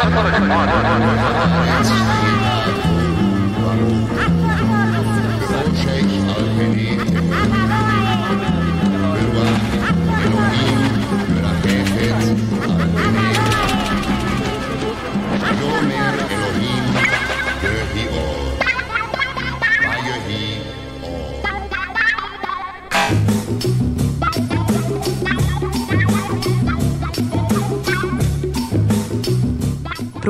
[0.00, 0.04] あ
[2.04, 2.07] あ。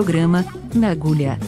[0.09, 0.43] Programa
[0.75, 1.39] Na Agulha.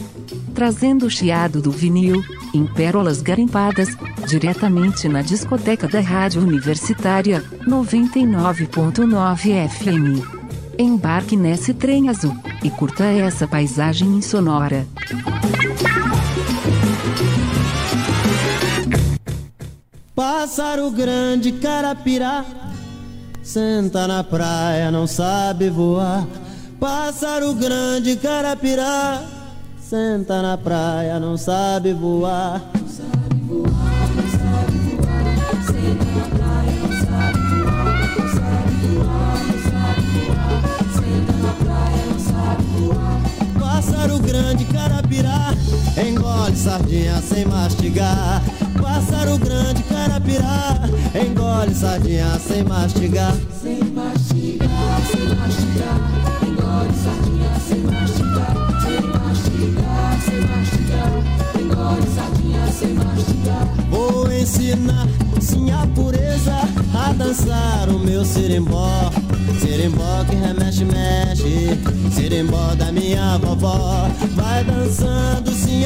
[0.53, 3.97] Trazendo o chiado do vinil, em pérolas garimpadas,
[4.27, 10.23] diretamente na discoteca da Rádio Universitária, 99.9 FM.
[10.77, 14.85] Embarque nesse trem azul, e curta essa paisagem insonora.
[20.13, 22.45] Pássaro grande, carapirá,
[23.41, 26.27] senta na praia, não sabe voar.
[26.81, 29.21] Pássaro grande, carapirá,
[29.79, 32.59] senta na praia, não sabe voar.
[43.59, 45.53] Pássaro grande, carapirá,
[46.03, 48.41] engole sardinha sem mastigar.
[48.81, 50.79] Pássaro grande, carapirá,
[51.13, 53.35] engole sardinha sem mastigar.
[63.89, 65.07] Vou ensinar,
[65.39, 66.53] sim, pureza
[66.93, 69.11] a dançar o meu sirimbó.
[69.59, 71.79] Sirimbó que remexe, mexe,
[72.11, 74.07] sirimbó da minha vovó.
[74.35, 75.83] Vai dançando, sim,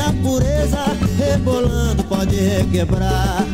[1.17, 3.45] rebolando, pode requebrar.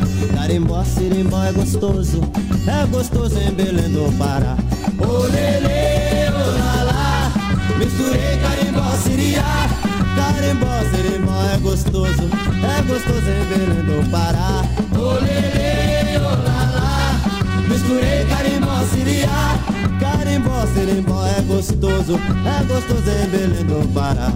[0.42, 2.20] Carimbó, sirimbó é gostoso,
[2.66, 4.56] é gostoso em Belém do Pará.
[4.98, 7.32] Olê, olá,
[7.78, 9.68] Misturei carimbó, siriá.
[10.16, 12.28] Carimbó, sirimbó é gostoso
[12.60, 14.64] É gostoso em Belém do Pará.
[14.98, 17.20] Olê, olá,
[17.68, 19.56] Misturei carimbó, siriá.
[20.00, 24.32] Carimbó, sirimbó é gostoso É gostoso em Belém do Pará.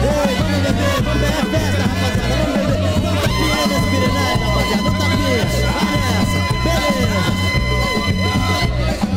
[0.00, 2.67] Ei, vamos beber, vamos beber festa, rapaziada Vamos beber,
[4.76, 7.22] Vamos tapinha, vai nessa, beleza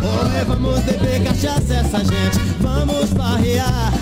[0.04, 3.94] Oi, vamos beber cachaça essa gente, vamos farrear.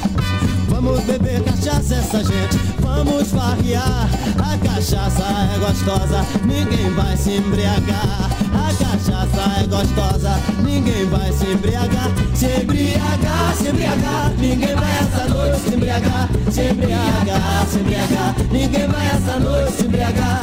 [0.69, 4.09] Vamos beber cachaça essa gente, vamos farrear.
[4.37, 5.23] A cachaça
[5.53, 8.38] é gostosa, ninguém vai se embriagar.
[8.53, 12.09] A cachaça é gostosa, ninguém vai se embriagar.
[12.33, 16.29] Se embriagar, se embriagar, ninguém vai essa noite se embriagar.
[16.51, 20.41] Se embriagar, se embriagar, ninguém vai essa noite se embriagar.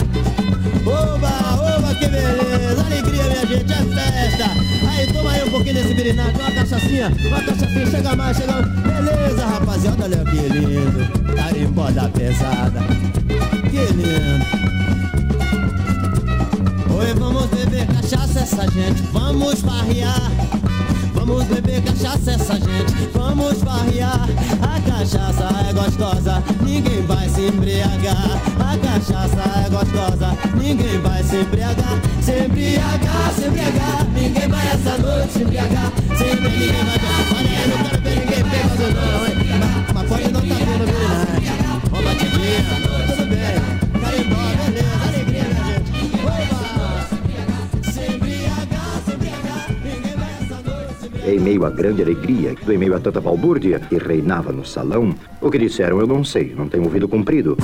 [0.86, 4.50] Oba, oba, que beleza, alegria minha gente, é festa.
[4.88, 8.66] Aí, toma aí um pouquinho desse birinado, uma cachaçinha, uma cachaçinha, chega mais, chega mais.
[8.66, 11.34] Beleza, rapaziada, olha que lindo.
[11.34, 12.80] Carimbó da pesada.
[13.70, 14.75] Que lindo.
[16.98, 20.32] Oi, vamos beber cachaça essa gente, vamos farrear.
[21.12, 24.26] Vamos beber cachaça essa gente, vamos farrear.
[24.62, 28.40] A cachaça é gostosa, ninguém vai se embriagar.
[28.58, 32.00] A cachaça é gostosa, ninguém vai se embriagar.
[32.22, 35.92] Se embriagar, se embriagar, ninguém vai essa noite se embriagar.
[36.16, 36.96] Se ninguém vai
[37.36, 39.34] Olha aí, não quero ver ninguém bêbado não, hein?
[39.92, 40.84] Mas pode não tá vendo,
[41.92, 43.05] Ó, batidinha, tudo
[51.26, 55.50] Em meio à grande alegria, em meio a tanta balbúrdia que reinava no salão, o
[55.50, 57.56] que disseram eu não sei, não tenho ouvido comprido.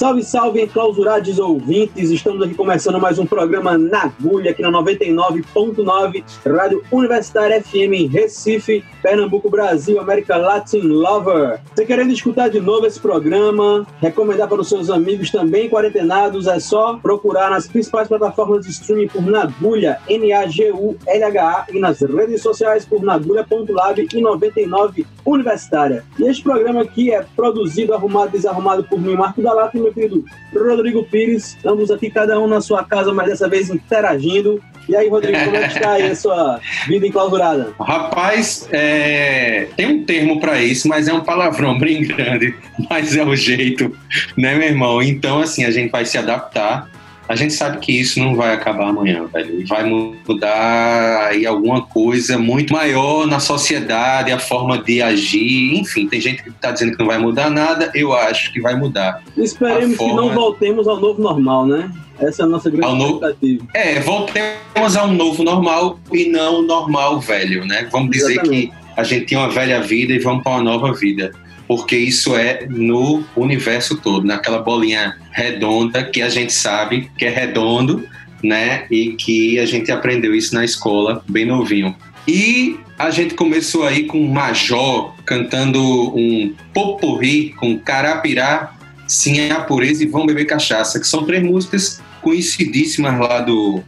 [0.00, 2.08] Salve, salve, enclausurados ouvintes!
[2.08, 8.06] Estamos aqui começando mais um programa na agulha aqui na 99.9 Rádio Universitária FM em
[8.06, 11.60] Recife, Pernambuco, Brasil, América Latin Lover.
[11.74, 16.58] Você querendo escutar de novo esse programa, recomendar para os seus amigos também quarentenados, é
[16.58, 23.02] só procurar nas principais plataformas de streaming por Nagulha, N-A-G-U-L-H-A e nas redes sociais por
[23.02, 26.04] nagulha.lab e 99 Universitária.
[26.18, 29.89] E este programa aqui é produzido, arrumado e desarrumado por mim, Marco da Lata e
[29.90, 31.56] meu querido Rodrigo Pires.
[31.56, 34.62] Estamos aqui cada um na sua casa, mas dessa vez interagindo.
[34.88, 37.72] E aí, Rodrigo, como é que está aí a sua vida enclausurada?
[37.78, 39.68] Rapaz, é...
[39.76, 42.54] tem um termo para isso, mas é um palavrão bem grande,
[42.90, 43.94] mas é o jeito,
[44.36, 45.02] né, meu irmão?
[45.02, 46.88] Então, assim, a gente vai se adaptar
[47.30, 49.64] a gente sabe que isso não vai acabar amanhã, velho.
[49.68, 55.78] Vai mudar aí alguma coisa muito maior na sociedade, a forma de agir.
[55.78, 57.88] Enfim, tem gente que está dizendo que não vai mudar nada.
[57.94, 59.22] Eu acho que vai mudar.
[59.36, 60.22] Esperemos forma...
[60.22, 61.88] que não voltemos ao novo normal, né?
[62.18, 63.04] Essa é a nossa grande no...
[63.04, 63.64] expectativa.
[63.74, 67.86] É, voltemos ao novo normal e não normal velho, né?
[67.92, 68.72] Vamos dizer Exatamente.
[68.72, 71.32] que a gente tinha uma velha vida e vamos para uma nova vida
[71.70, 77.28] porque isso é no universo todo, naquela bolinha redonda que a gente sabe que é
[77.28, 78.08] redondo,
[78.42, 78.86] né?
[78.90, 81.94] E que a gente aprendeu isso na escola, bem novinho.
[82.26, 85.80] E a gente começou aí com Major cantando
[86.12, 88.74] um popurri com Carapirá,
[89.06, 93.80] Sim a Pureza e Vão Beber Cachaça, que são três músicas conhecidíssimas lá do,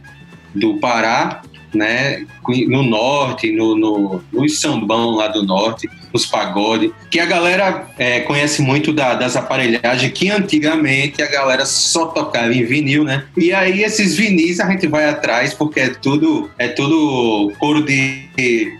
[0.55, 1.41] do Pará,
[1.73, 2.25] né?
[2.67, 8.21] No norte, no, no, no sambão lá do norte os pagode, que a galera é,
[8.21, 13.25] conhece muito da, das aparelhagens, que antigamente a galera só tocava em vinil, né?
[13.35, 18.23] E aí esses vinis a gente vai atrás, porque é tudo, é tudo couro de.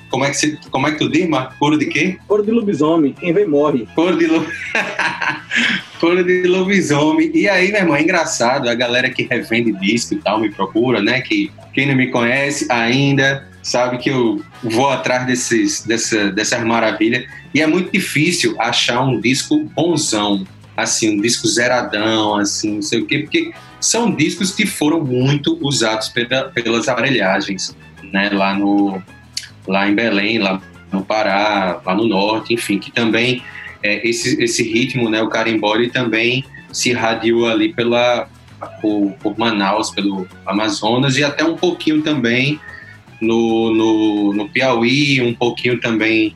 [0.10, 1.56] Como é que, você, como é que tu diz, Marco?
[1.58, 2.18] Couro de quê?
[2.28, 3.88] Couro de lobisomem, quem vem morre.
[3.96, 4.58] Couro de lobisomem.
[6.00, 7.32] couro de lobisomem.
[7.34, 11.02] E aí, meu irmão, é engraçado, a galera que revende disco e tal me procura,
[11.02, 11.22] né?
[11.22, 17.26] Que quem não me conhece ainda sabe que eu vou atrás desses, dessa, dessas maravilhas.
[17.54, 20.46] E é muito difícil achar um disco bonzão,
[20.76, 25.58] assim, um disco zeradão, assim, não sei o quê, porque são discos que foram muito
[25.62, 27.76] usados pela, pelas aparelhagens,
[28.12, 29.02] né, lá, no,
[29.66, 30.62] lá em Belém, lá
[30.92, 33.42] no Pará, lá no Norte, enfim, que também
[33.82, 38.28] é, esse, esse ritmo, né, o carimbó, também se irradiou ali pela,
[38.82, 42.60] por, por Manaus, pelo Amazonas e até um pouquinho também
[43.24, 46.36] no, no, no Piauí, um pouquinho também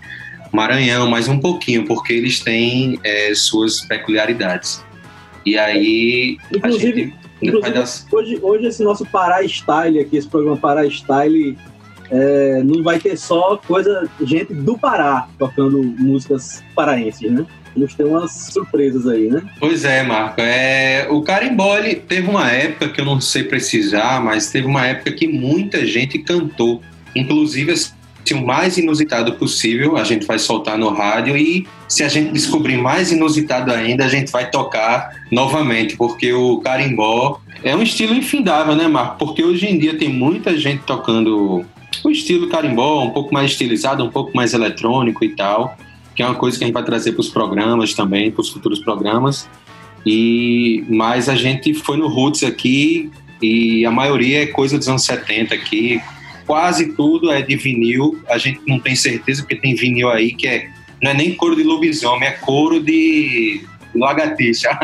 [0.52, 4.84] Maranhão, mas um pouquinho, porque eles têm é, suas peculiaridades.
[5.46, 6.38] E aí.
[6.54, 7.88] Inclusive, inclusive dar...
[8.12, 11.58] hoje, hoje esse nosso Pará Style aqui, esse programa Pará Style,
[12.10, 17.46] é, não vai ter só coisa, gente do Pará tocando músicas paraenses, né?
[17.76, 19.44] Vamos ter umas surpresas aí, né?
[19.60, 20.42] Pois é, Marco.
[20.42, 21.78] É, o carimbó
[22.08, 26.18] teve uma época que eu não sei precisar, mas teve uma época que muita gente
[26.18, 26.82] cantou.
[27.16, 27.94] Inclusive, assim,
[28.34, 32.78] o mais inusitado possível a gente vai soltar no rádio e se a gente descobrir
[32.78, 38.76] mais inusitado ainda, a gente vai tocar novamente, porque o carimbó é um estilo infindável,
[38.76, 39.18] né, Marco?
[39.18, 41.66] Porque hoje em dia tem muita gente tocando
[42.04, 45.78] o estilo carimbó, um pouco mais estilizado, um pouco mais eletrônico e tal
[46.18, 48.50] que é uma coisa que a gente vai trazer para os programas também, para os
[48.50, 49.48] futuros programas.
[50.04, 55.06] E mas a gente foi no Roots aqui e a maioria é coisa dos anos
[55.06, 56.02] 70 aqui.
[56.48, 58.20] Quase tudo é de vinil.
[58.28, 60.68] A gente não tem certeza porque tem vinil aí que é
[61.04, 63.62] não é nem couro de lobisomem, é couro de
[63.94, 64.72] lagartixa.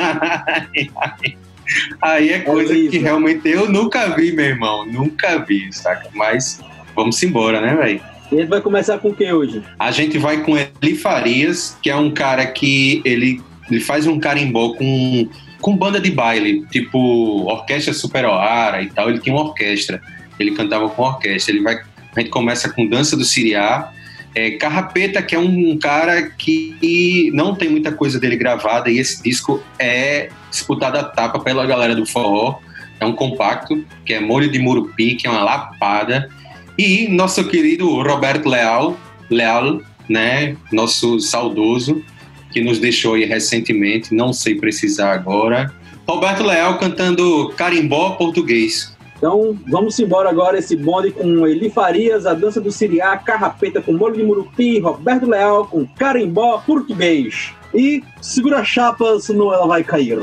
[2.00, 6.12] aí é coisa é que realmente eu nunca vi, meu irmão, nunca vi, saca?
[6.14, 6.62] Mas
[6.96, 8.02] vamos embora, né, velho?
[8.32, 9.62] E a gente vai começar com o que hoje?
[9.78, 14.20] A gente vai com Eli Farias, que é um cara que ele, ele faz um
[14.20, 15.30] carimbó com,
[15.62, 16.98] com banda de baile, tipo
[17.46, 19.10] orquestra Super Oara e tal.
[19.10, 20.02] Ele tinha uma orquestra,
[20.40, 21.54] ele cantava com orquestra.
[21.54, 21.76] Ele vai,
[22.16, 23.92] a gente começa com Dança do Siriá,
[24.36, 28.98] é, Carrapeta, que é um, um, cara que não tem muita coisa dele gravada, e
[28.98, 32.60] esse disco é disputado a tapa pela galera do forró.
[33.00, 36.30] É um compacto, que é Molho de Murupi, que é uma lapada.
[36.78, 38.98] E nosso querido Roberto Leal,
[39.30, 39.80] Leal,
[40.10, 42.04] né, nosso saudoso,
[42.52, 45.74] que nos deixou aí recentemente, não sei precisar agora.
[46.08, 48.94] Roberto Leal cantando carimbó português.
[49.18, 53.94] Então vamos embora agora esse bonde com Eli Farias, a dança do Siriá, Carrapeta com
[53.94, 57.54] molho de murupi, Roberto Leal com carimbó português.
[57.74, 60.22] E segura a chapa, senão ela vai cair.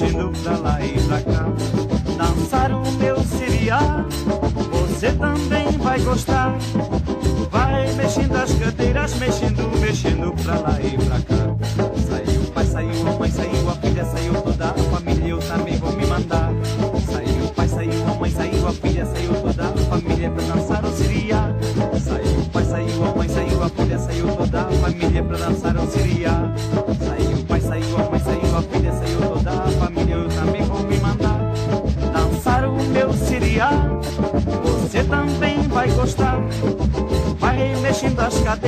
[0.00, 1.46] Mexendo, pra lá e pra cá.
[2.16, 4.06] Dançar o meu siriá,
[4.70, 6.56] você também vai gostar.
[7.50, 11.09] Vai mexendo as cadeiras, mexendo, mexendo pra lá e pra cá.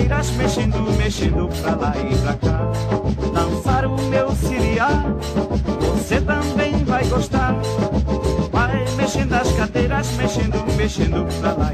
[0.02, 2.72] cadeiras mexendo, mexendo pra lá e pra cá.
[3.32, 4.88] Dançar o meu siriá,
[5.80, 7.54] você também vai gostar.
[8.50, 11.71] Vai mexendo as cadeiras, mexendo, mexendo pra lá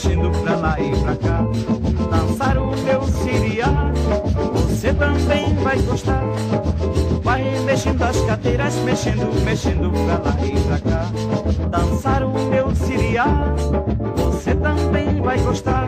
[0.00, 1.44] mexendo pra lá e pra cá.
[2.10, 3.92] Dançar o meu siriá,
[4.54, 6.22] você também vai gostar.
[7.22, 11.06] Vai mexendo as cadeiras, mexendo, mexendo pra lá e pra cá.
[11.68, 13.26] Dançar o meu siriá,
[14.16, 15.86] você também vai gostar.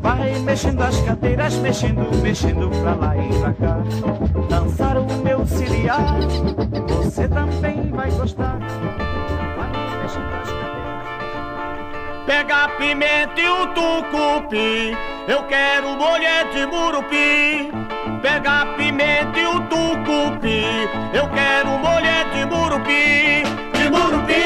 [0.00, 3.78] Vai mexendo as cadeiras, mexendo, mexendo pra lá e pra cá.
[4.48, 5.98] Dançar o meu siriá,
[6.86, 8.58] você também vai gostar.
[9.56, 10.57] Vai mexendo as cadeiras.
[12.28, 14.94] Pega a pimenta e o tucupi.
[15.26, 17.72] Eu quero mulher de murupi.
[18.20, 20.62] Pega a pimenta e o tucupi.
[21.14, 23.44] Eu quero mulher de murupi.
[23.72, 24.42] De murupi,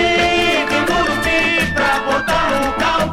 [0.70, 3.11] de murupi Pra botar no caldo.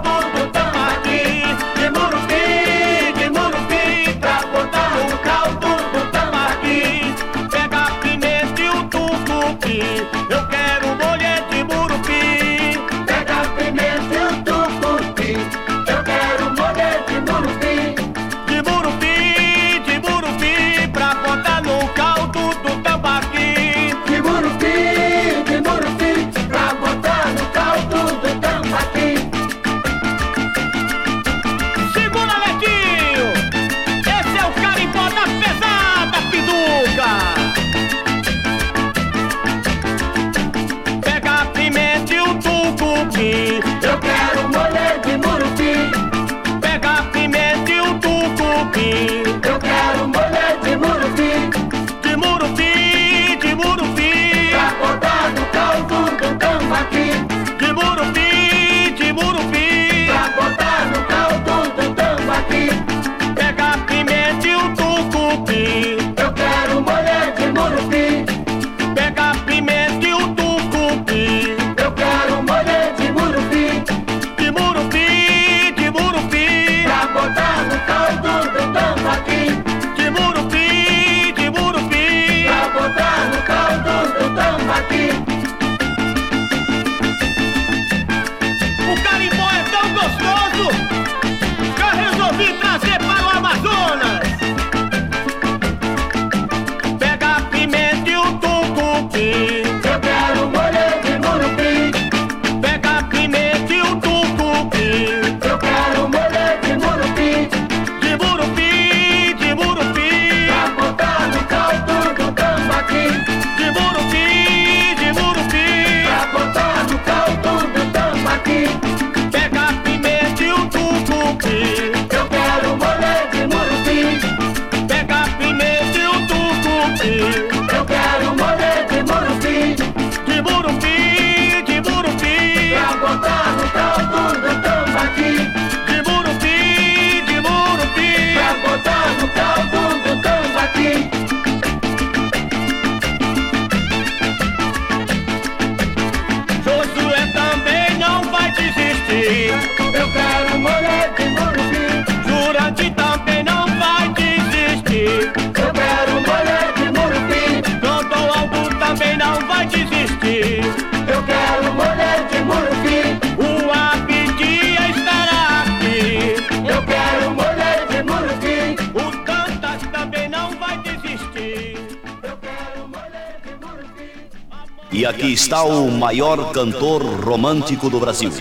[174.99, 178.33] E aqui está o maior cantor romântico do Brasil.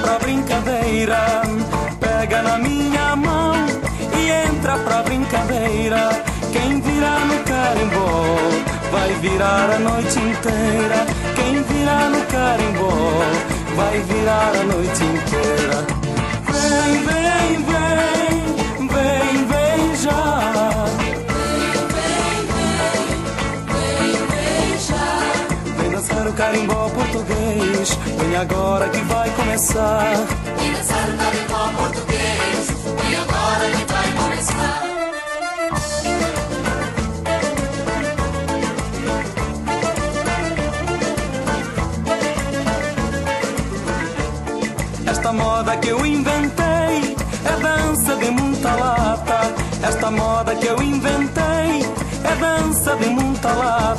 [0.00, 1.42] Pra brincadeira.
[2.00, 3.54] Pega na minha mão
[4.16, 6.10] e entra pra brincadeira.
[6.52, 8.36] Quem virar no carimbó
[8.90, 11.06] vai virar a noite inteira.
[11.36, 13.22] Quem virar no carimbó
[13.76, 15.86] vai virar a noite inteira.
[16.50, 20.84] Vem, vem, vem, vem, vem já.
[25.76, 27.98] Vem dançar o carimbó português.
[28.18, 30.14] Vem agora que vai começar.
[30.58, 32.70] Vem dançar o carimbó português.
[33.02, 34.82] Vem agora que vai começar.
[45.06, 49.40] Esta moda que eu inventei é dança de muita lata.
[49.82, 51.82] Esta moda que eu inventei
[52.24, 53.97] é dança de muita lata.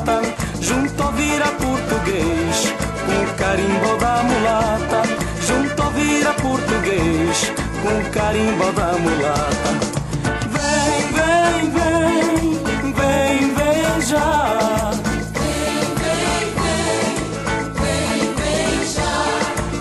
[4.23, 5.03] Mulata.
[5.47, 9.69] Junto ao vira português, com o carimbo da mulata.
[10.53, 14.91] Vem, vem, vem, vem, vem já.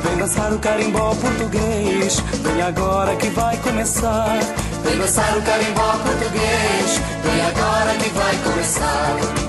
[0.02, 4.38] Vem dançar o carimbó português, vem agora que vai começar.
[4.84, 7.00] Vem dançar o carimbó português.
[7.24, 9.47] Vem agora que vai começar.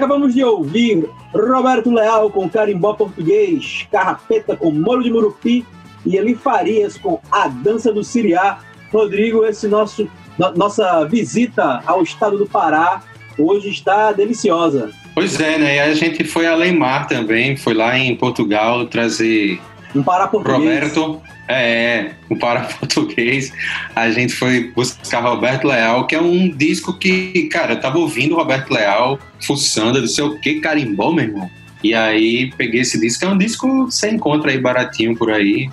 [0.00, 5.66] Acabamos de ouvir Roberto Leal com Carimbó Português, Carrapeta com Molho de Murupi
[6.06, 8.60] e Eli Farias com A Dança do Siriá.
[8.90, 10.08] Rodrigo, esse nosso
[10.38, 13.02] no- nossa visita ao estado do Pará
[13.38, 14.90] hoje está deliciosa.
[15.14, 15.76] Pois é, né?
[15.76, 19.60] E a gente foi além mar também, foi lá em Portugal trazer
[19.94, 20.58] Um Pará português.
[20.62, 23.52] Roberto, é, o para português.
[23.94, 28.36] A gente foi buscar Roberto Leal, que é um disco que, cara, eu tava ouvindo
[28.36, 31.50] Roberto Leal, fuçando, eu disse, o que, carimbó, meu irmão?
[31.82, 35.70] E aí peguei esse disco, é um disco que você encontra aí baratinho por aí.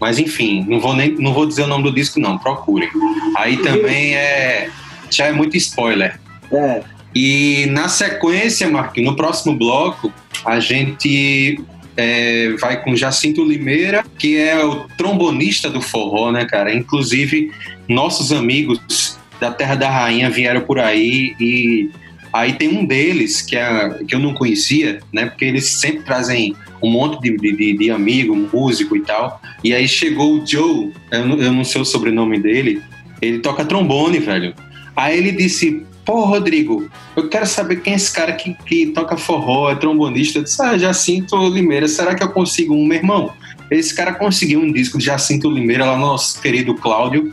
[0.00, 2.88] Mas enfim, não vou nem não vou dizer o nome do disco, não, procurem.
[3.36, 4.70] Aí também é.
[5.10, 6.18] Já é muito spoiler.
[6.50, 6.82] É,
[7.14, 10.12] E na sequência, Marquinhos, no próximo bloco,
[10.44, 11.60] a gente
[11.96, 16.74] é, vai com Jacinto Limeira, que é o trombonista do forró, né, cara?
[16.74, 17.50] Inclusive,
[17.88, 21.90] nossos amigos da Terra da Rainha vieram por aí e
[22.32, 25.26] aí tem um deles que, é, que eu não conhecia, né?
[25.26, 29.40] Porque eles sempre trazem um monte de, de, de amigo, músico e tal.
[29.62, 32.82] E aí chegou o Joe, eu não, eu não sei o sobrenome dele,
[33.20, 34.54] ele toca trombone, velho.
[34.94, 39.16] Aí ele disse: Pô, Rodrigo, eu quero saber quem é esse cara que, que toca
[39.16, 40.38] forró, é trombonista.
[40.38, 43.32] Eu disse: Ah, Jacinto Limeira, será que eu consigo um, meu irmão?
[43.70, 47.32] Esse cara conseguiu um disco de Jacinto Limeira lá no nosso querido Cláudio.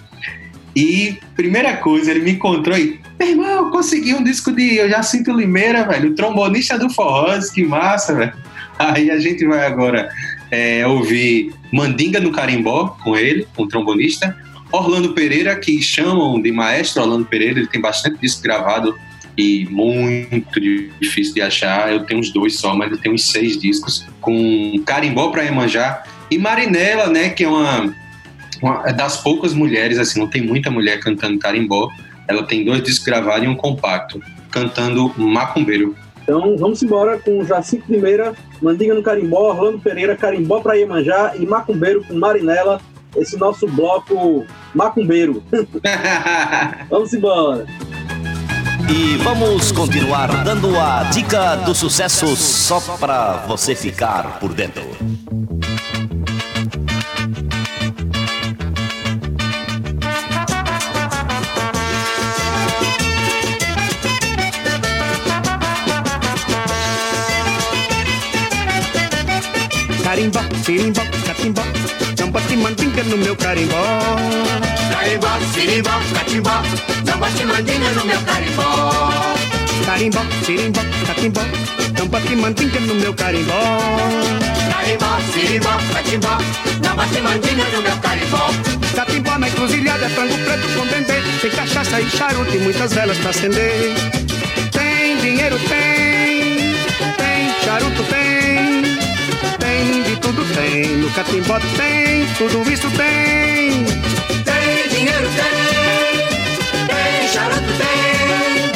[0.75, 2.99] E primeira coisa, ele me encontrou aí.
[3.17, 7.63] Meu irmão, eu consegui um disco de Jacinto Limeira, velho, o trombonista do forró, que
[7.63, 8.34] massa, velho.
[8.77, 10.10] Aí a gente vai agora
[10.51, 14.38] é, ouvir Mandinga no Carimbó com ele, com o trombonista.
[14.71, 18.97] Orlando Pereira, que chamam de maestro Orlando Pereira, ele tem bastante disco gravado
[19.38, 20.60] e muito
[20.99, 21.91] difícil de achar.
[21.91, 26.03] Eu tenho uns dois só, mas ele tem uns seis discos com Carimbó para Iemanjá
[26.30, 27.93] e Marinela, né, que é uma,
[28.62, 31.89] uma é das poucas mulheres, assim, não tem muita mulher cantando carimbó.
[32.27, 35.95] Ela tem dois discos gravados e um compacto, cantando Macumbeiro.
[36.23, 41.45] então vamos embora com Jacinto Limeira, Mandinga no Carimbó, Orlando Pereira, Carimbó para Iemanjá e
[41.45, 42.82] Macumbeiro com Marinela
[43.15, 45.43] esse nosso bloco macumbeiro.
[46.89, 47.65] Vamos embora.
[48.89, 54.82] E vamos continuar dando a dica do sucesso só para você ficar por dentro.
[71.26, 71.62] Catimbó,
[72.20, 74.00] não bote mandinga no meu carimbó.
[74.91, 76.62] Carimbó, sirimbó, catimbó,
[77.06, 79.36] não bote mandinga no meu carimbó.
[79.86, 81.41] Carimbó, sirimbó, catimbó,
[81.98, 83.54] não bote mandinga no meu carimbó.
[84.72, 86.38] Carimbó, sirimbó, catimbó,
[86.84, 88.50] não bote mandinga no meu carimbó.
[88.96, 93.17] Catimbó na encruzilhada, é frango preto com dendê, tem cachaça e charuto e muitas velas
[93.20, 93.93] pra acender.
[94.72, 96.76] Tem dinheiro, tem,
[97.15, 98.37] tem charuto, tem,
[100.53, 103.86] tem no catimbó tem, tudo isso tem.
[104.43, 108.69] Tem dinheiro, tem, tem charuto, tem,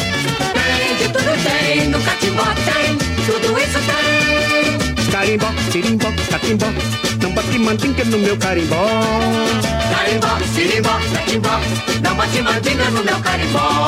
[0.53, 5.12] tem de tudo tem, no catimbó tem, tudo isso tem.
[5.12, 6.67] Carimbó, sirimbó, catimbó,
[7.21, 7.31] não
[7.63, 8.86] mandinga no meu carimbó.
[9.93, 11.60] Carimbó, sirimbó, catimbó,
[12.01, 13.88] não bote mandinga no meu carimbó.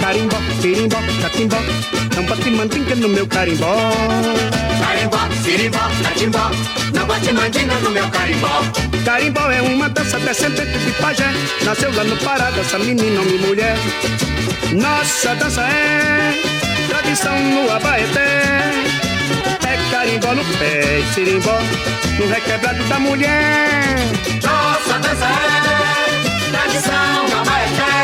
[0.00, 1.56] Carimbó, sirimbó, catimbó,
[2.14, 3.92] não bote mandinga no meu carimbó.
[4.94, 6.50] Carimbó, sirimbó, catimbó,
[6.94, 8.62] não bote mandinga no meu carimbó.
[9.04, 11.32] Carimbó é uma dança descendente de pajé,
[11.64, 13.76] nasceu lá no Pará, dessa menina, homem e mulher.
[14.72, 16.32] Nossa dança é
[16.86, 18.44] tradição no Abaeté.
[19.66, 21.58] É carimbó no pé e sirimbó
[22.16, 23.96] no requebrado da mulher.
[24.44, 27.94] Nossa dança é tradição no Abaeté.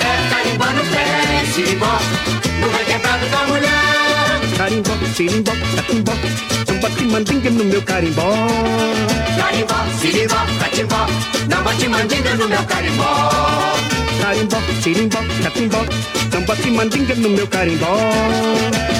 [0.00, 1.96] É carimbó no pé, sirimbó,
[2.60, 3.89] no requebrado da mulher.
[4.60, 6.12] Carimbó, sirimbó, catimbó,
[6.82, 8.22] bote mandinga no meu carimbó.
[9.38, 11.06] Carimbó, sirimbó, catimbó,
[11.48, 13.30] não bote mandinga no meu carimbó.
[14.20, 15.78] Carimbó, sirimbó, catimbó,
[16.46, 17.86] bote mandinga no meu carimbó.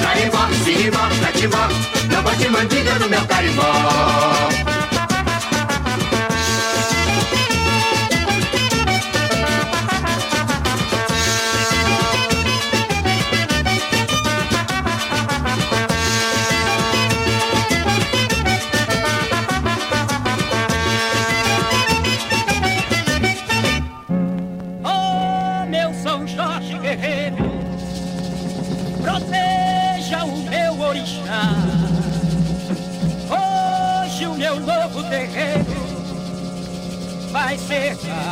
[0.01, 1.67] Carimbó, sirimbó, catimbó,
[2.23, 4.70] bote mandinga no meu carimbó.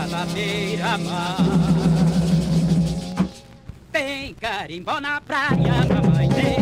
[0.09, 1.37] Na beira-mar.
[3.91, 6.58] Tem carimbó na praia, mamãe, tem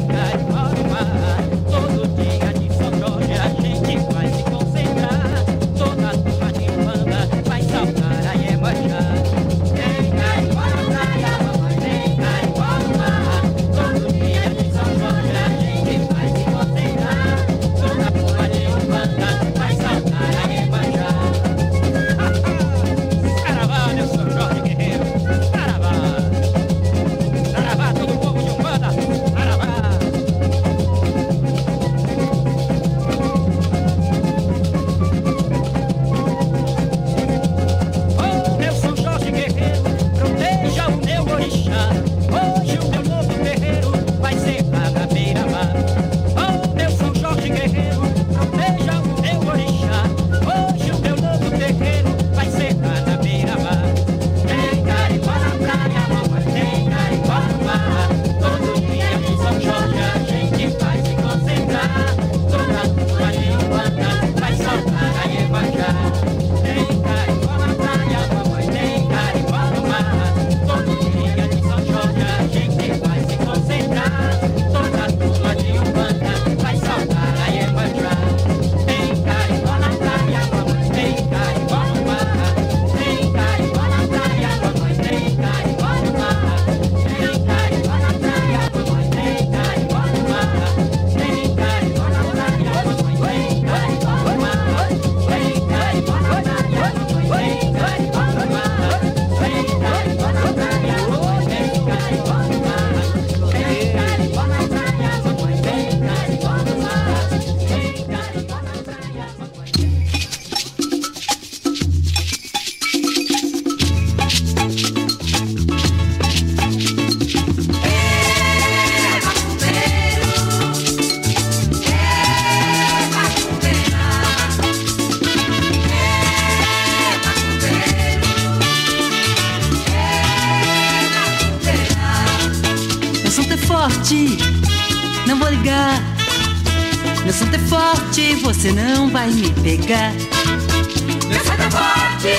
[139.87, 142.35] Meu santo é forte,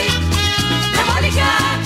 [0.94, 1.80] não vou ligar.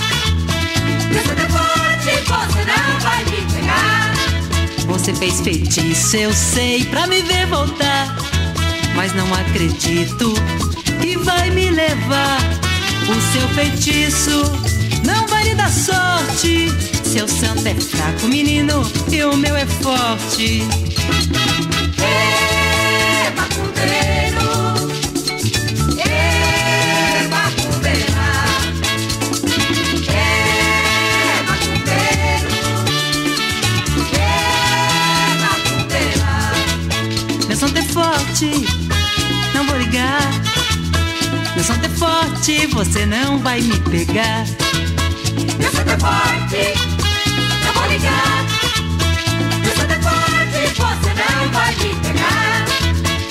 [1.25, 4.11] Santo é forte, você não vai me pegar.
[4.87, 8.13] Você fez feitiço, eu sei, pra me ver voltar.
[8.93, 10.33] Mas não acredito
[11.01, 12.39] que vai me levar.
[13.07, 14.41] O seu feitiço
[15.05, 16.73] não vai lhe dar sorte.
[17.05, 20.67] Seu santo é fraco, menino, e o meu é forte.
[21.99, 23.31] Ê,
[38.43, 38.65] forte,
[39.53, 40.21] não vou ligar.
[41.55, 44.45] Meu santo é forte, você não vai me pegar.
[45.59, 46.73] Meu santo é forte,
[47.65, 48.45] não vou ligar.
[49.61, 52.65] Meu santo é forte, você não vai me pegar.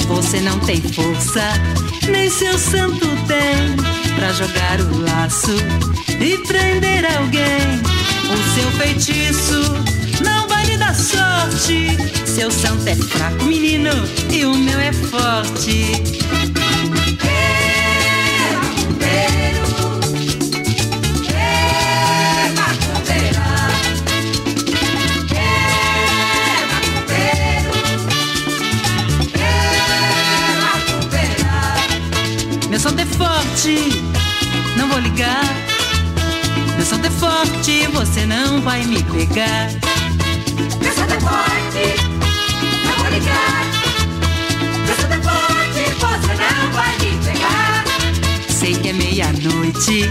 [0.09, 1.53] Você não tem força,
[2.11, 3.77] nem seu santo tem
[4.17, 5.57] pra jogar o laço
[6.21, 7.83] e prender alguém.
[8.31, 10.02] O seu feitiço
[12.35, 13.91] Seu santo é fraco, menino,
[14.31, 16.03] e o meu é forte.
[32.71, 34.03] Meu santo é forte,
[34.79, 35.45] não vou ligar.
[36.77, 39.69] Meu santo é forte, você não vai me pegar.
[40.81, 42.12] Meu santo é forte,
[45.99, 47.85] você não vai me pegar.
[48.49, 50.09] Sei que é meia-noite,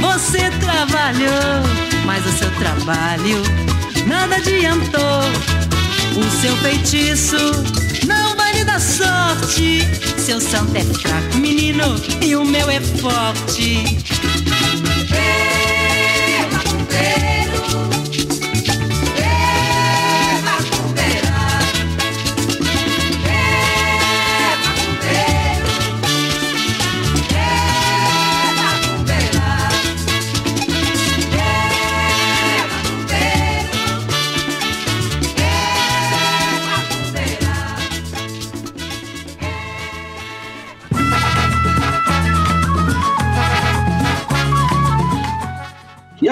[0.00, 1.62] você trabalhou,
[2.04, 3.42] mas o seu trabalho
[4.06, 5.22] nada adiantou.
[6.16, 7.36] O seu feitiço
[8.06, 9.82] não vai lhe dar sorte.
[10.18, 13.98] Seu santo é fraco, menino, e o meu é forte.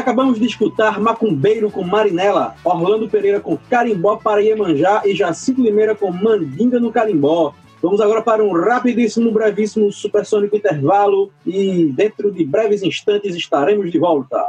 [0.07, 5.97] Acabamos de escutar Macumbeiro com Marinela, Orlando Pereira com Carimbó para Iemanjá e Jacinto Limeira
[5.97, 7.53] com Mandinga no Carimbó.
[7.83, 13.99] Vamos agora para um rapidíssimo, brevíssimo, supersônico intervalo e dentro de breves instantes estaremos de
[13.99, 14.49] volta.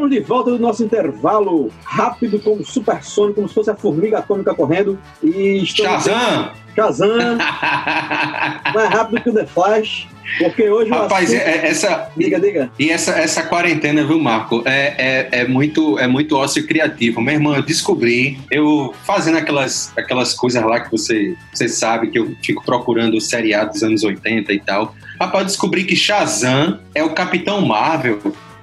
[0.00, 4.54] Estamos de volta do nosso intervalo rápido, como supersônico, como se fosse a formiga atômica
[4.54, 4.98] correndo.
[5.22, 6.04] E estamos...
[6.04, 6.50] Shazam!
[6.74, 7.36] Shazam!
[8.74, 10.06] Mais rápido que o The Flash,
[10.38, 12.10] porque hoje Rapaz, assunto- é- é- essa.
[12.16, 12.70] Diga, diga.
[12.78, 14.62] E essa, essa quarentena, viu, Marco?
[14.64, 17.20] É, é, é, muito, é muito ócio criativo.
[17.20, 22.18] Meu irmão, eu descobri, eu fazendo aquelas, aquelas coisas lá que você, você sabe, que
[22.18, 24.94] eu fico procurando o seriado dos anos 80 e tal.
[25.20, 28.20] Rapaz, eu descobri que Shazam é o Capitão Marvel.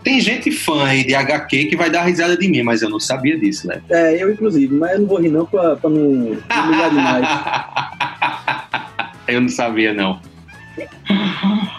[0.08, 2.98] Tem gente fã aí de HQ que vai dar risada de mim, mas eu não
[2.98, 3.82] sabia disso, né?
[3.90, 7.28] É, eu inclusive, mas eu não vou rir não pra, pra não não humilhar demais.
[9.28, 10.22] Eu não sabia, não.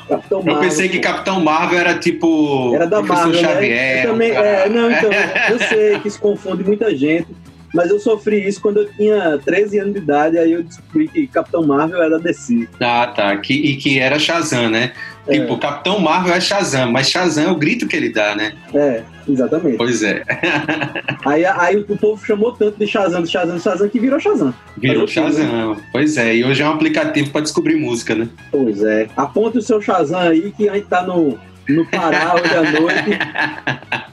[0.06, 2.74] Capitão Eu Marvel, pensei que Capitão Marvel era tipo.
[2.74, 3.70] Era da Marvel, Xavier.
[3.70, 4.04] né?
[4.04, 5.10] Eu também, é, não, então,
[5.48, 7.28] eu sei que isso confunde muita gente,
[7.72, 11.26] mas eu sofri isso quando eu tinha 13 anos de idade, aí eu descobri que
[11.26, 12.68] Capitão Marvel era DC.
[12.78, 13.34] Ah, tá.
[13.38, 14.92] Que, e que era Shazam, né?
[15.30, 18.54] Tipo, Capitão Marvel é Shazam, mas Shazam é o grito que ele dá, né?
[18.74, 19.76] É, exatamente.
[19.76, 20.22] Pois é.
[21.24, 24.54] Aí, aí o povo chamou tanto de Shazam, de Shazam, de Shazam, que virou Shazam.
[24.76, 25.08] Virou né?
[25.08, 25.76] Shazam.
[25.92, 28.28] Pois é, e hoje é um aplicativo pra descobrir música, né?
[28.50, 29.08] Pois é.
[29.16, 33.18] Aponte o seu Shazam aí, que a gente tá no, no Pará hoje à noite.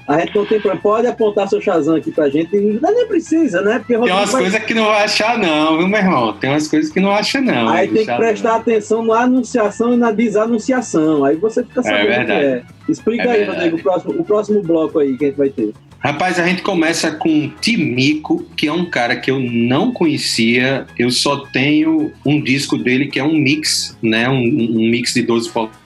[0.07, 0.81] A gente não tem problema.
[0.81, 2.55] Pode apontar seu Shazam aqui pra gente.
[2.55, 3.79] Não, nem precisa, né?
[3.79, 6.33] Porque Tem umas vai- coisas que não vai achar, não, viu, meu irmão?
[6.33, 7.69] Tem umas coisas que não acha, não.
[7.69, 11.25] Aí tem que prestar atenção na anunciação e na desanunciação.
[11.25, 12.45] Aí você fica sabendo o que verdade.
[12.45, 12.63] é.
[12.87, 13.57] Explica É aí, verdade.
[13.59, 15.73] Rodrigo, o próximo, o próximo bloco aí que a gente vai ter.
[15.99, 20.85] Rapaz, a gente começa com Timico, que é um cara que eu não conhecia.
[20.99, 24.29] Eu só tenho um disco dele que é um mix, né?
[24.29, 25.79] Um, um mix de 12 polegadas,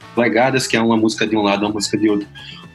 [0.69, 2.27] que é uma música de um lado, uma música de outro.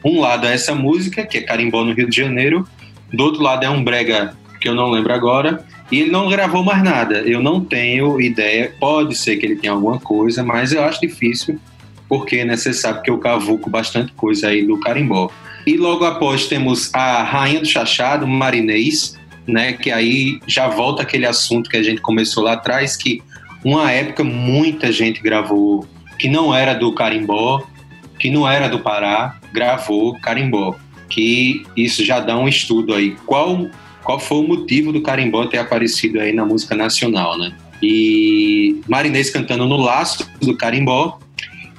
[0.03, 2.67] Um lado é essa música, que é Carimbó no Rio de Janeiro.
[3.11, 5.65] Do outro lado é um brega que eu não lembro agora.
[5.91, 7.17] E ele não gravou mais nada.
[7.19, 8.73] Eu não tenho ideia.
[8.79, 11.59] Pode ser que ele tenha alguma coisa, mas eu acho difícil.
[12.07, 15.29] porque né, você sabe que eu cavuco bastante coisa aí do carimbó.
[15.65, 21.25] E logo após temos a Rainha do Chachado, Marinês, né, que aí já volta aquele
[21.25, 23.23] assunto que a gente começou lá atrás, que
[23.63, 27.63] uma época muita gente gravou que não era do carimbó,
[28.19, 30.75] que não era do Pará, gravou carimbó.
[31.09, 33.15] Que isso já dá um estudo aí.
[33.25, 33.67] Qual,
[34.03, 37.53] qual foi o motivo do carimbó ter aparecido aí na música nacional, né?
[37.81, 41.19] E Marinês cantando no laço do carimbó.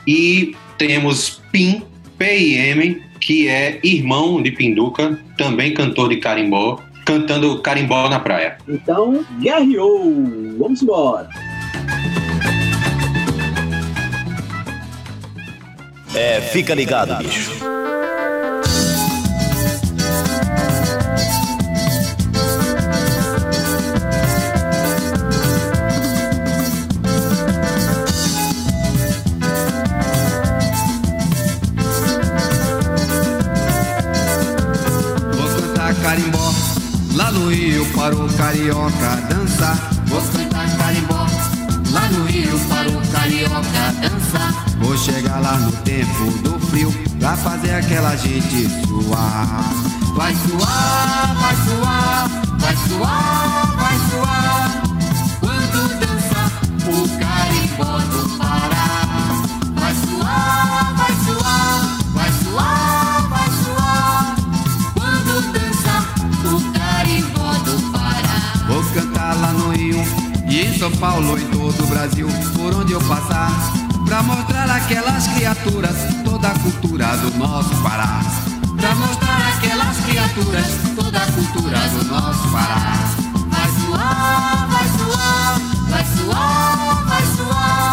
[0.07, 1.83] E temos Pim,
[2.17, 8.59] P.I.M., que é irmão de Pinduca, também cantor de carimbó, cantando carimbó na praia.
[8.69, 10.05] Então, guerreou!
[10.59, 11.29] Vamos embora!
[16.19, 17.53] É, fica ligado, bicho.
[35.35, 36.55] Vou cantar carimbó
[37.15, 37.51] lá no
[37.95, 39.77] para o carioca dançar.
[40.07, 41.27] Vou cantar carimbó
[41.91, 44.66] lá no Rio para o carioca dançar.
[44.81, 49.65] Vou chegar lá no tempo do frio pra fazer aquela gente suar.
[50.15, 54.83] Vai suar, vai suar, vai suar, vai suar.
[55.41, 56.51] Quando dança
[56.87, 58.89] o carimbó do Pará.
[59.75, 64.37] Vai suar, vai suar, vai suar, vai suar.
[64.95, 65.95] Quando dança
[66.47, 68.39] o carimbó do Pará.
[68.69, 70.03] Vou cantar lá no Rio
[70.49, 73.76] e em São Paulo, em todo o Brasil, por onde eu passar.
[74.07, 78.21] Pra mostrar aquelas criaturas toda a cultura do nosso Pará.
[78.77, 82.93] Pra mostrar aquelas criaturas toda a cultura do nosso Pará.
[83.51, 87.86] Vai suar, vai suar, vai suar, vai suar.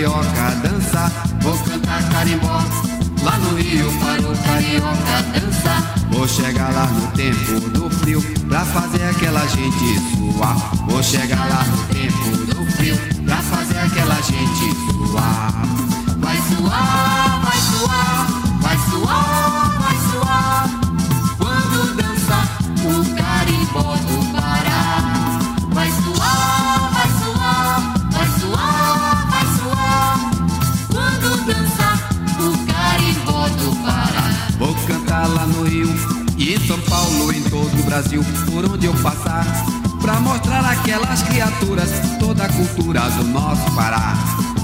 [0.00, 1.12] Carioca dançar.
[1.42, 2.64] Vou cantar carimbó
[3.22, 5.94] lá no Rio para o carioca dançar.
[6.10, 10.56] Vou chegar lá no tempo do frio pra fazer aquela gente suar.
[10.88, 11.99] Vou chegar lá no tempo
[40.70, 44.14] aquelas criaturas toda a cultura do nosso Pará.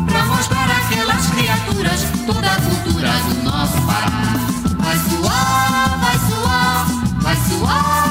[0.07, 4.11] Pra mostrar aquelas criaturas toda a cultura do nosso Pará.
[4.79, 6.87] Vai suar, vai suar,
[7.21, 8.06] vai suar,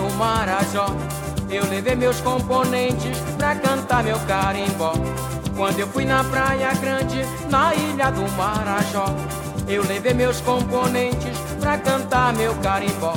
[0.00, 0.86] do Marajó,
[1.50, 4.94] eu levei meus componentes pra cantar meu carimbó.
[5.54, 9.14] Quando eu fui na Praia Grande, na ilha do Marajó,
[9.68, 13.12] eu levei meus componentes pra cantar meu carimbó.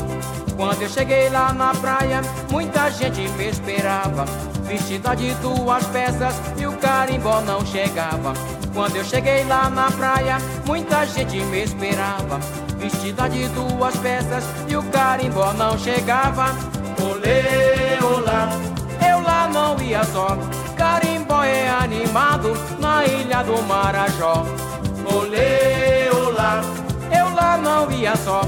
[0.57, 2.21] Quando eu cheguei lá na praia,
[2.51, 4.25] muita gente me esperava,
[4.63, 8.33] vestida de duas peças e o carimbó não chegava.
[8.73, 12.39] Quando eu cheguei lá na praia, muita gente me esperava,
[12.83, 16.47] vestida de duas peças e o carimbó não chegava.
[17.01, 18.49] Olê, olá,
[19.09, 20.37] eu lá não ia só.
[20.75, 24.45] Carimbó é animado na ilha do Marajó.
[25.05, 26.61] Olê, olá,
[27.09, 28.41] eu lá não ia só.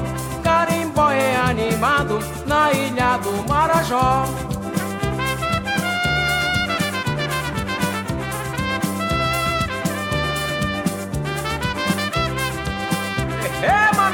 [0.43, 4.25] Carimbó é animado na ilha do Marajó.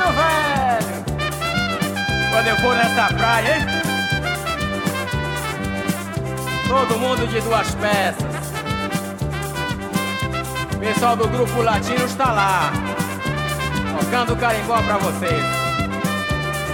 [0.01, 1.05] Mano, velho!
[2.31, 3.65] Quando eu for nessa praia, hein?
[6.67, 8.31] Todo mundo de duas peças.
[10.79, 12.71] Pessoal do grupo latino está lá.
[13.99, 15.43] Tocando carimbó pra vocês.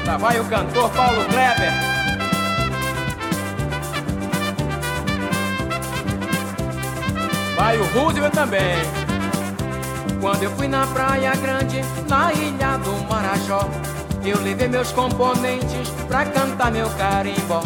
[0.06, 1.74] Lá vai o cantor Paulo Kleber.
[7.58, 8.97] Vai o Roosevelt também.
[10.20, 13.70] Quando eu fui na Praia Grande, na ilha do Marajó,
[14.24, 17.62] eu levei meus componentes pra cantar meu carimbó.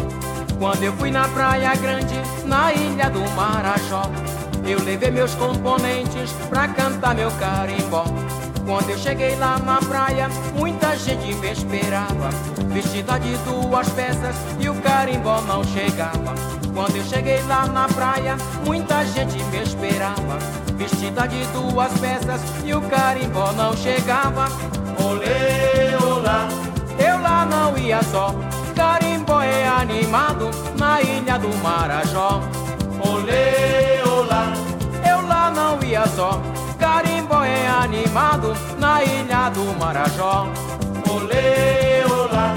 [0.58, 4.02] Quando eu fui na Praia Grande, na ilha do Marajó,
[4.66, 8.04] eu levei meus componentes pra cantar meu carimbó.
[8.66, 12.30] Quando eu cheguei lá na praia, muita gente me esperava,
[12.68, 16.61] vestida de duas peças e o carimbó não chegava.
[16.74, 20.38] Quando eu cheguei lá na praia, muita gente me esperava,
[20.74, 24.46] vestida de duas peças e o carimbó não chegava.
[25.04, 26.48] Olê, olá,
[26.98, 28.34] eu lá não ia só.
[28.74, 32.40] Carimbó é animado na ilha do Marajó.
[33.06, 34.52] Olê, olá,
[35.06, 36.40] eu lá não ia só.
[36.78, 40.48] Carimbó é animado na ilha do Marajó.
[41.10, 42.54] Olê, olá,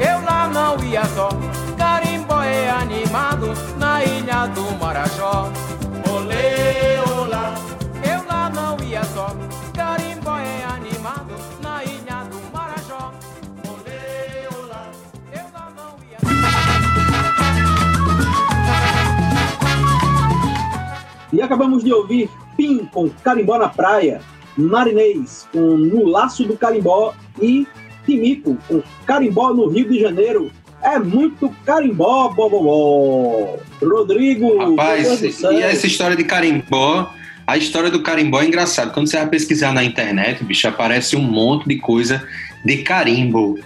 [0.00, 1.28] eu lá não ia só.
[2.90, 5.52] Animado na ilha do Marajó.
[6.10, 7.54] Olê, olá,
[8.02, 9.36] eu lá não ia só.
[9.74, 13.12] Carimbó é animado na ilha do Marajó.
[13.68, 14.90] Olê, olá,
[15.30, 16.16] eu lá não ia
[21.30, 24.22] E acabamos de ouvir Pim com Carimbó na Praia,
[24.56, 27.66] Marinês com No Laço do Carimbó e
[28.06, 30.50] Timico com Carimbó no Rio de Janeiro.
[30.94, 33.58] É muito carimbó, bobobó.
[33.82, 34.56] Rodrigo.
[34.58, 37.12] Rapaz, e essa história de carimbó,
[37.46, 38.90] a história do carimbó é engraçada.
[38.90, 42.26] Quando você vai pesquisar na internet, bicho, aparece um monte de coisa
[42.64, 43.58] de carimbo.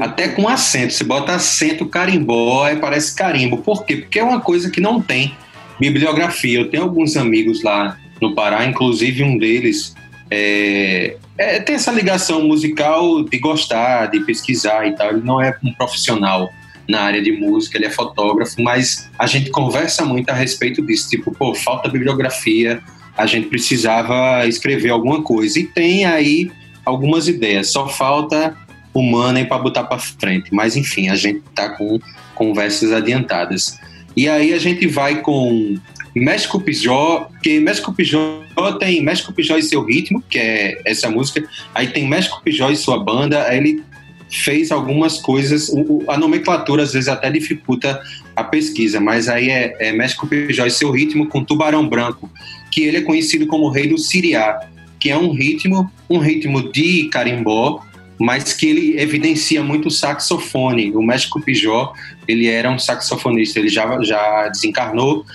[0.00, 0.92] Até com acento.
[0.92, 3.58] Você bota acento carimbó, aí parece carimbo.
[3.58, 3.96] Por quê?
[3.96, 5.36] Porque é uma coisa que não tem
[5.78, 6.60] bibliografia.
[6.60, 9.94] Eu tenho alguns amigos lá no Pará, inclusive um deles
[10.34, 15.10] é, é, tem essa ligação musical de gostar, de pesquisar e tal.
[15.10, 16.50] Ele não é um profissional
[16.88, 21.08] na área de música, ele é fotógrafo, mas a gente conversa muito a respeito disso.
[21.08, 22.82] Tipo, pô, falta bibliografia,
[23.16, 25.58] a gente precisava escrever alguma coisa.
[25.58, 26.50] E tem aí
[26.84, 28.56] algumas ideias, só falta
[28.92, 30.52] o money para botar para frente.
[30.52, 31.98] Mas enfim, a gente tá com
[32.34, 33.78] conversas adiantadas.
[34.16, 35.76] E aí a gente vai com
[36.14, 38.42] México Pijó, que México Pijó
[38.78, 41.48] tem México Pijó e seu ritmo, que é essa música.
[41.74, 43.44] Aí tem México Pijó e sua banda.
[43.44, 43.84] Aí ele
[44.32, 48.00] fez algumas coisas, o, a nomenclatura às vezes até dificulta
[48.34, 52.30] a pesquisa, mas aí é, é México Pijó e seu ritmo com Tubarão Branco,
[52.70, 54.58] que ele é conhecido como rei do Siriá,
[54.98, 57.84] que é um ritmo, um ritmo de carimbó,
[58.18, 60.92] mas que ele evidencia muito o saxofone.
[60.92, 61.92] O México Pijó,
[62.26, 65.26] ele era um saxofonista, ele já, já desencarnou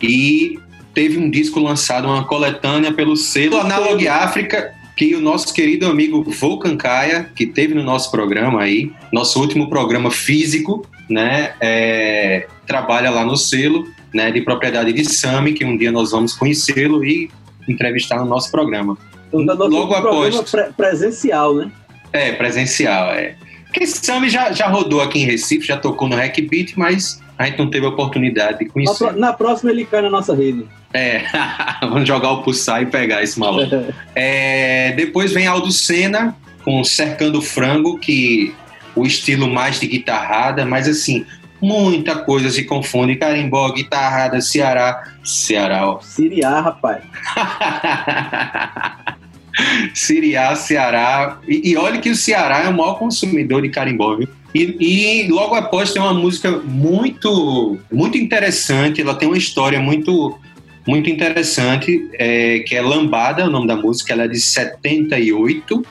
[0.00, 0.58] e
[0.94, 6.24] teve um disco lançado, uma coletânea pelo selo Analog África, que o nosso querido amigo
[6.24, 13.08] Volcan Caia, que teve no nosso programa aí, nosso último programa físico, né, é, trabalha
[13.08, 17.30] lá no selo, né, de propriedade de Sami, que um dia nós vamos conhecê-lo e
[17.68, 18.98] entrevistar no nosso programa.
[19.28, 21.70] Então, nosso Logo após pre presencial, né?
[22.12, 23.36] É, presencial, é.
[23.68, 27.46] Porque Sami já, já rodou aqui em Recife, já tocou no Hack Beat, mas a
[27.46, 29.12] gente não teve a oportunidade de conhecer.
[29.14, 30.66] Na, próxima ele cai na nossa rede.
[30.92, 31.22] É,
[31.82, 33.70] vamos jogar o pulsar e pegar esse maluco.
[34.14, 38.54] é, depois vem Aldo Senna com Cercando Frango, que
[38.94, 41.24] o estilo mais de guitarrada, mas assim,
[41.60, 43.16] muita coisa se confunde.
[43.16, 45.04] Carimbó, guitarrada, Ceará.
[45.24, 46.00] Ceará, ó.
[46.00, 47.02] Siriá, rapaz.
[49.94, 51.38] Siriá, Ceará.
[51.46, 54.28] E, e olha que o Ceará é o maior consumidor de carimbó, viu?
[54.54, 59.00] E, e, logo após tem uma música muito, muito interessante.
[59.00, 60.38] Ela tem uma história muito,
[60.86, 64.12] muito interessante, é, que é Lambada, o nome da música.
[64.12, 65.84] Ela é de 78,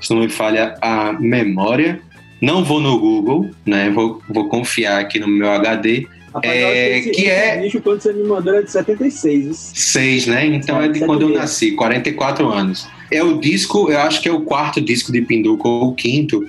[0.00, 2.00] se não me falha a memória.
[2.40, 3.90] Não vou no Google, né?
[3.90, 6.06] Vou, vou confiar aqui no meu HD.
[6.34, 7.60] Rapaz, é, esse, que esse é.
[7.60, 9.72] Bicho, quando você me mandou, é de 76.
[9.74, 10.46] 6, né?
[10.46, 12.86] Então é, é de quando eu nasci, 44 anos.
[13.10, 16.44] É o disco, eu acho que é o quarto disco de Pinduca, ou o quinto.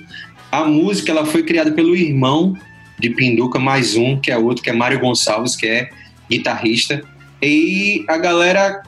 [0.52, 2.54] A música ela foi criada pelo irmão
[2.98, 5.88] de Pinduca, mais um, que é outro, que é Mário Gonçalves, que é
[6.28, 7.02] guitarrista.
[7.42, 8.82] E a galera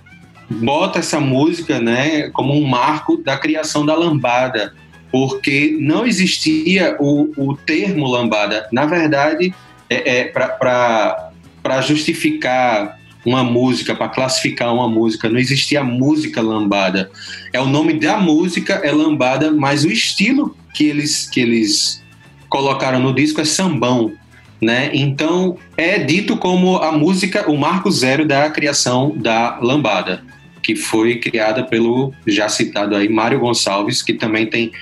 [0.50, 4.74] bota essa música né, como um marco da criação da lambada,
[5.10, 8.68] porque não existia o, o termo lambada.
[8.70, 9.54] Na verdade,
[9.92, 17.10] é, é para justificar uma música, para classificar uma música, não existia música lambada.
[17.52, 22.02] É o nome da música é lambada, mas o estilo que eles que eles
[22.48, 24.12] colocaram no disco é sambão,
[24.60, 24.90] né?
[24.92, 30.24] Então é dito como a música, o marco zero da criação da lambada,
[30.62, 34.72] que foi criada pelo já citado aí Mário Gonçalves, que também tem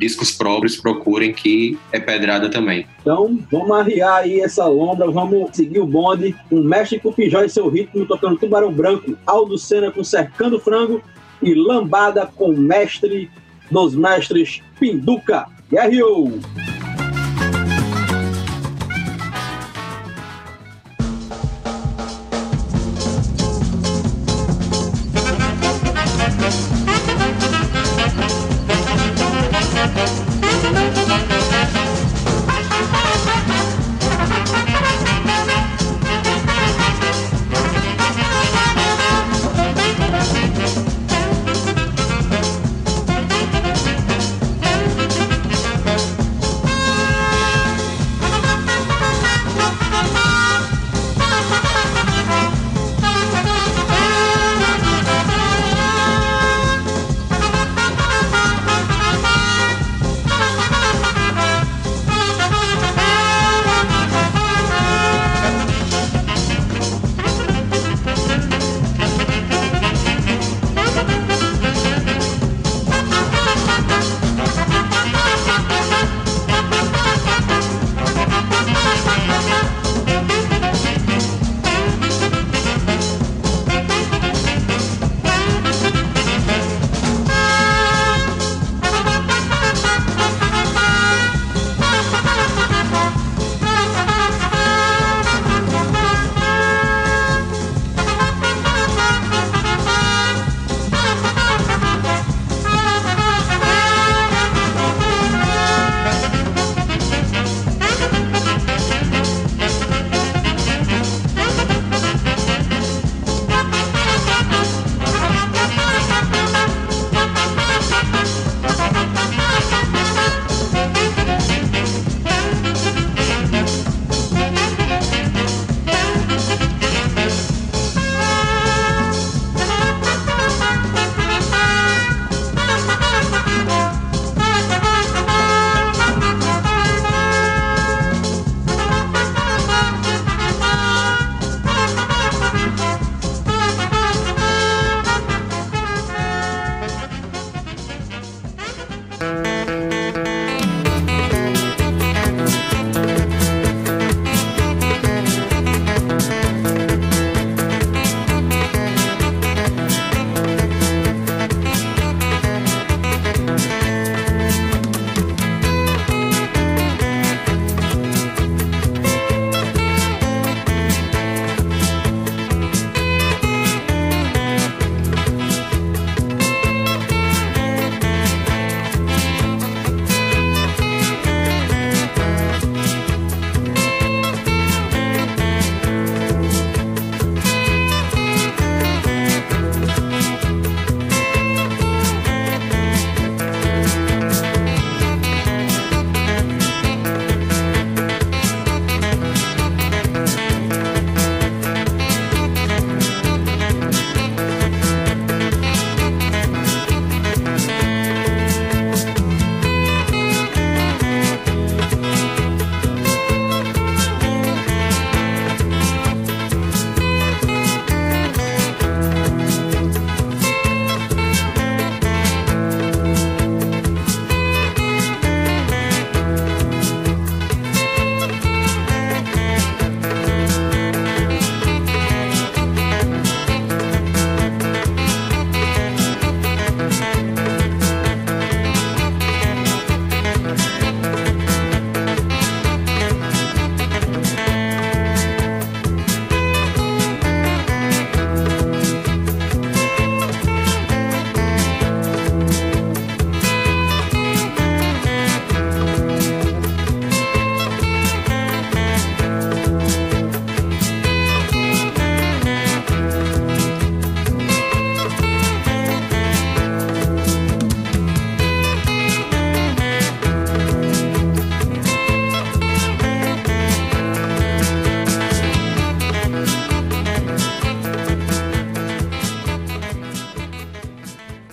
[0.00, 2.86] discos próprios, procurem que é pedrada também.
[3.02, 7.68] Então, vamos arriar aí essa lombra, vamos seguir o bonde com Mestre Cupijó e seu
[7.68, 11.02] ritmo tocando Tubarão Branco, Aldo Senna com Cercando Frango
[11.42, 13.30] e Lambada com Mestre
[13.70, 15.46] dos Mestres Pinduca.
[15.70, 16.40] Guerreou!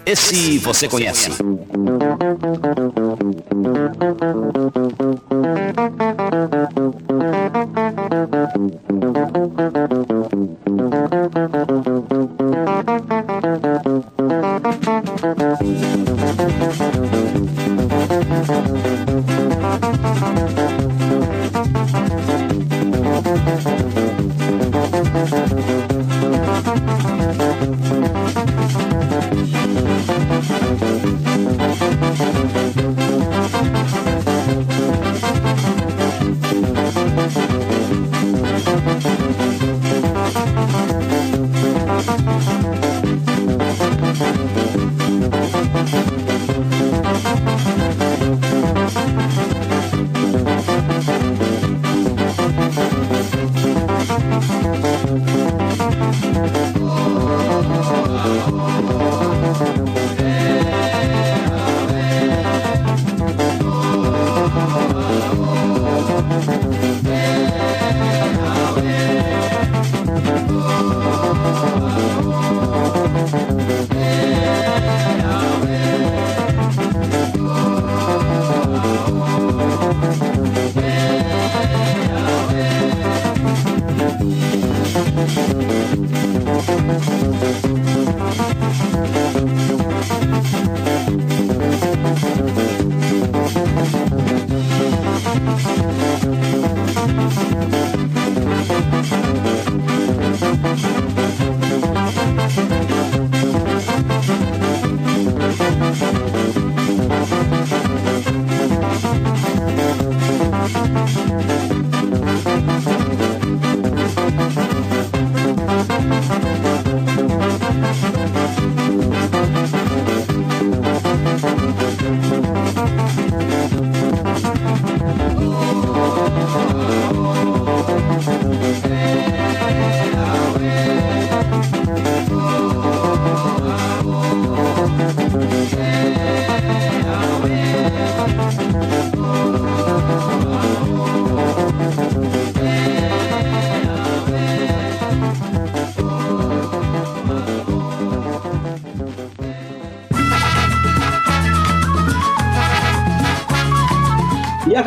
[0.10, 1.32] Esse você conhece.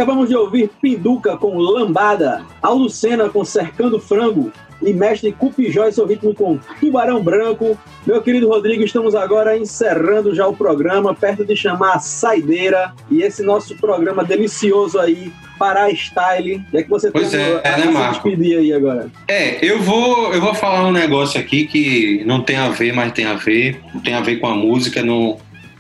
[0.01, 6.07] Acabamos de ouvir Pinduca com Lambada, Alucena com Cercando Frango e Mestre Cupijó e seu
[6.07, 7.79] ritmo com Tubarão Branco.
[8.07, 13.21] Meu querido Rodrigo, estamos agora encerrando já o programa, perto de chamar a Saideira e
[13.21, 16.65] esse nosso programa delicioso aí, Pará Style.
[16.73, 18.27] É que você Pois tem é, a, né, se Marco?
[18.31, 19.11] despedir aí agora.
[19.29, 23.13] É, eu vou, eu vou falar um negócio aqui que não tem a ver, mas
[23.13, 23.79] tem a ver.
[23.93, 25.37] Não tem a ver com a música, não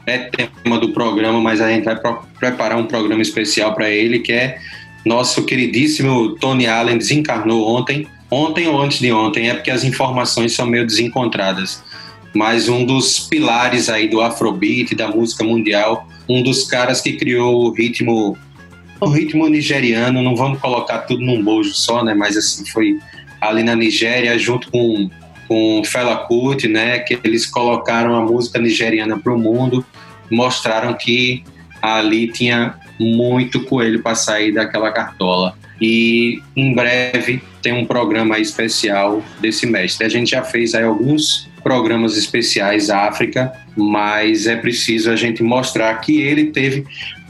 [0.07, 1.96] é tema do programa, mas a gente vai
[2.38, 4.59] preparar um programa especial para ele, que é
[5.05, 8.07] nosso queridíssimo Tony Allen desencarnou ontem.
[8.30, 11.82] Ontem ou antes de ontem, é porque as informações são meio desencontradas.
[12.32, 17.64] Mas um dos pilares aí do Afrobeat, da música mundial, um dos caras que criou
[17.64, 18.38] o ritmo
[19.01, 22.12] o ritmo nigeriano, não vamos colocar tudo num bojo só, né?
[22.12, 22.98] Mas assim, foi
[23.40, 25.11] ali na Nigéria, junto com,
[25.51, 27.01] com Fela Kuti, né?
[27.01, 29.84] Que eles colocaram a música nigeriana para o mundo,
[30.30, 31.42] mostraram que
[31.82, 35.59] ali tinha muito coelho para sair daquela cartola.
[35.80, 40.07] E em breve tem um programa especial desse mestre.
[40.07, 45.92] A gente já fez aí alguns programas especiais África, mas é preciso a gente mostrar
[45.96, 46.86] que ele teve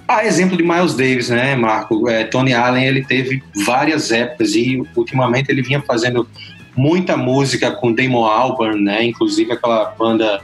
[0.07, 2.07] a exemplo de Miles Davis, né, Marco?
[2.11, 6.29] É, Tony Allen, ele teve várias épocas e ultimamente ele vinha fazendo
[6.81, 9.05] muita música com Damon Albarn, né?
[9.05, 10.41] Inclusive aquela banda,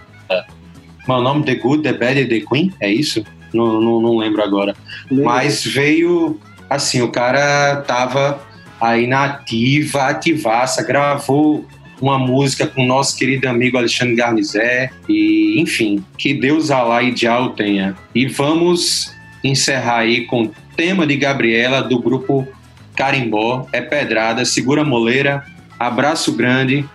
[1.07, 1.45] qual é o nome?
[1.45, 3.25] The Good, The Bad and The Queen, é isso?
[3.55, 4.77] Não, não, não lembro agora.
[5.11, 8.39] Mas veio, assim, o cara tava
[8.79, 11.65] aí na ativa, ativaça, gravou
[12.03, 17.13] uma música com o nosso querido amigo Alexandre Garnizé e, enfim, que Deus Alá e
[17.13, 17.97] Dial tenha.
[18.15, 19.11] E vamos
[19.43, 22.47] encerrar aí com o tema de Gabriela do grupo
[22.95, 25.43] Carimbó, é pedrada, segura a moleira,
[25.79, 26.89] abraço grande,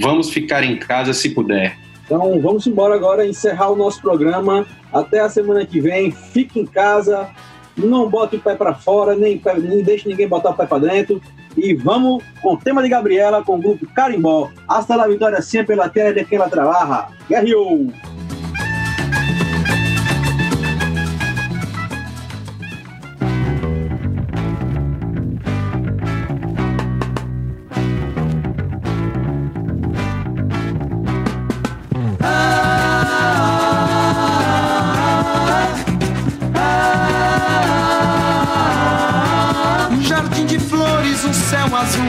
[0.00, 1.76] vamos ficar em casa se puder.
[2.04, 4.66] Então vamos embora agora encerrar o nosso programa.
[4.92, 6.10] Até a semana que vem.
[6.10, 7.28] Fique em casa,
[7.76, 11.20] não bote o pé para fora, nem, nem deixe ninguém botar o pé para dentro.
[11.56, 14.50] E vamos com o tema de Gabriela com o grupo Carimbó.
[14.68, 17.08] Hasta la vitória sempre pela terra de quem la trabaja.
[17.28, 17.90] Guerreou!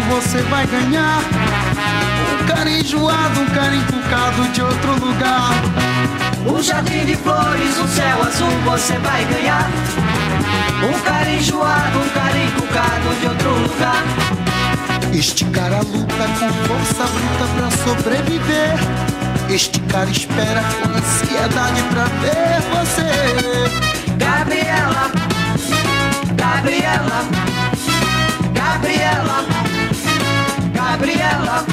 [0.10, 1.22] Você vai ganhar.
[2.42, 5.52] Um cara enjoado, um cara encucado de outro lugar.
[6.46, 9.70] Um jardim de flores, um céu azul você vai ganhar.
[10.84, 14.04] Um cara enjoado, um cara encucado de outro lugar.
[15.14, 18.76] Esticar a luta com força bruta pra sobreviver.
[19.50, 23.88] Este cara espera com ansiedade pra ver você.
[24.18, 25.12] Gabriela,
[26.36, 27.26] Gabriela,
[28.54, 29.67] Gabriela,
[30.98, 31.64] Gabriela.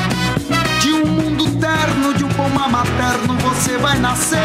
[0.80, 4.38] De um mundo terno, de um pomar materno, você vai nascer.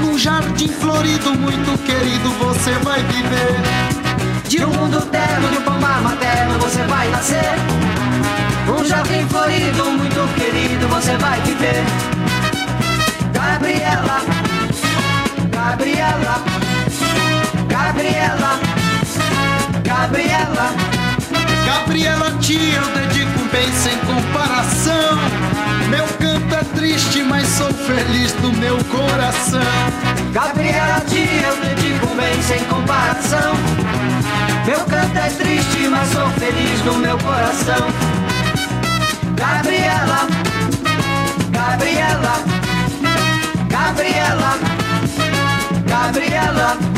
[0.00, 4.48] Num jardim florido, muito querido, você vai viver.
[4.48, 7.54] De um mundo terno, de um pomar materno, você vai nascer.
[8.66, 11.84] Um jardim florido, muito querido, você vai viver.
[13.34, 14.22] Gabriela,
[15.50, 16.44] Gabriela,
[17.68, 18.60] Gabriela,
[19.84, 20.97] Gabriela.
[21.68, 25.18] Gabriela, tia, eu dedico bem sem comparação.
[25.90, 29.60] Meu canto é triste, mas sou feliz do meu coração.
[30.32, 33.52] Gabriela, tia, eu dedico bem sem comparação.
[34.64, 37.92] Meu canto é triste, mas sou feliz no meu coração.
[39.36, 40.26] Gabriela,
[41.50, 42.44] Gabriela,
[43.68, 44.58] Gabriela.
[45.86, 46.97] Gabriela,